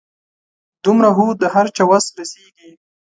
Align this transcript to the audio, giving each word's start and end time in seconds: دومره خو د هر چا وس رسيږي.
دومره 0.83 1.09
خو 1.15 1.25
د 1.41 1.43
هر 1.53 1.65
چا 1.75 1.83
وس 1.89 2.05
رسيږي. 2.17 2.69